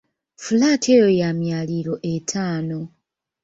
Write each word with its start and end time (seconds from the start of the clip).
Fulaati 0.43 0.89
eyo 0.97 1.09
ya 1.19 1.29
myaliiro 1.39 1.95
etaano. 2.13 2.79